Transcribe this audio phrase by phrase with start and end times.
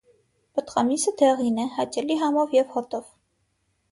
[0.59, 3.15] Պտղամիսը դեղին է, հաճելի համով և հոտով։